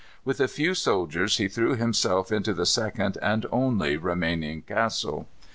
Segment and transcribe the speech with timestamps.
[0.25, 5.27] With a few soldiers he threw himself into the second and only remaining castle.